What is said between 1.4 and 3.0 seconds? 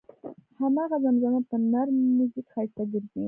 په نر میوزیک ښایسته